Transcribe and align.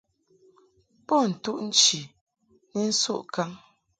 Bo 1.05 1.17
ntuʼ 1.31 1.57
nchi 1.67 1.99
ni 2.73 2.81
nsuʼ 2.91 3.19
kaŋ. 3.33 3.51